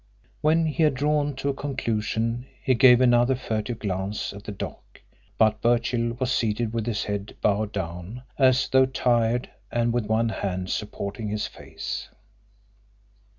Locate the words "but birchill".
5.37-6.13